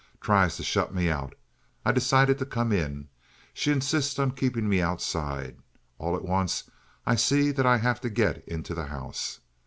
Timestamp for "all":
5.99-6.15